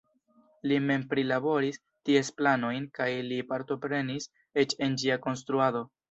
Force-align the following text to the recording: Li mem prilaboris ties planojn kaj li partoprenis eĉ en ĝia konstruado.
Li 0.69 0.77
mem 0.91 1.01
prilaboris 1.09 1.75
ties 2.09 2.31
planojn 2.39 2.87
kaj 2.99 3.09
li 3.27 3.37
partoprenis 3.51 4.27
eĉ 4.63 4.75
en 4.87 4.97
ĝia 5.03 5.19
konstruado. 5.27 5.83